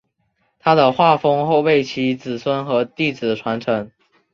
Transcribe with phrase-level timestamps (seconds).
[0.57, 3.91] 他的画风后被其子孙和弟子传承。